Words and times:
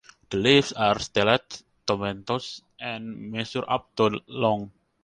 The 0.31 0.37
leaves 0.37 0.73
are 0.73 0.95
stellate 0.95 1.61
tomentose 1.85 2.63
and 2.79 3.29
measure 3.31 3.63
up 3.67 3.95
to 3.97 4.19
long. 4.25 4.71